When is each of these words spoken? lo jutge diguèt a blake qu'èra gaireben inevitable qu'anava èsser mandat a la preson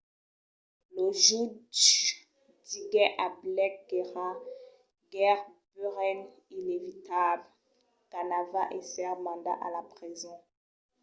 lo 0.93 1.03
jutge 1.23 1.99
diguèt 2.69 3.13
a 3.25 3.25
blake 3.41 3.79
qu'èra 3.89 4.27
gaireben 5.11 6.19
inevitable 6.59 7.49
qu'anava 8.09 8.61
èsser 8.77 9.13
mandat 9.25 9.59
a 9.65 9.67
la 9.75 9.81
preson 9.93 10.37